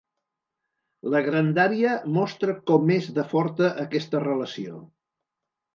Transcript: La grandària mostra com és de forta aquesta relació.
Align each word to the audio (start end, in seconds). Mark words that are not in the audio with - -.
La 1.15 1.21
grandària 1.27 1.91
mostra 2.17 2.57
com 2.73 2.91
és 2.99 3.13
de 3.19 3.29
forta 3.35 3.73
aquesta 3.87 4.27
relació. 4.27 4.83